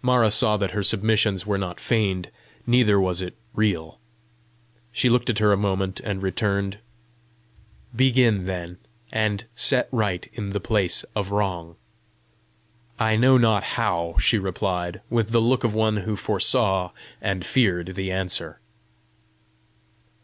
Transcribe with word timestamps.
Mara 0.00 0.30
saw 0.30 0.56
that 0.58 0.70
her 0.70 0.84
submission 0.84 1.40
was 1.44 1.58
not 1.58 1.80
feigned, 1.80 2.30
neither 2.68 3.00
was 3.00 3.20
it 3.20 3.34
real. 3.52 3.98
She 4.92 5.08
looked 5.08 5.28
at 5.28 5.40
her 5.40 5.52
a 5.52 5.56
moment, 5.56 5.98
and 6.04 6.22
returned: 6.22 6.78
"Begin, 7.96 8.44
then, 8.46 8.78
and 9.10 9.42
set 9.56 9.88
right 9.90 10.30
in 10.34 10.50
the 10.50 10.60
place 10.60 11.04
of 11.16 11.32
wrong." 11.32 11.74
"I 13.00 13.16
know 13.16 13.36
not 13.36 13.64
how," 13.74 14.14
she 14.20 14.38
replied 14.38 15.00
with 15.10 15.30
the 15.30 15.40
look 15.42 15.64
of 15.64 15.74
one 15.74 15.96
who 15.96 16.14
foresaw 16.14 16.92
and 17.20 17.44
feared 17.44 17.96
the 17.96 18.12
answer. 18.12 18.60